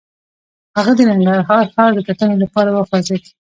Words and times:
هغه 0.77 0.91
د 0.95 0.99
ننګرهار 1.09 1.65
ښار 1.73 1.91
د 1.95 1.99
کتنې 2.07 2.35
لپاره 2.43 2.69
وخوځېد. 2.71 3.23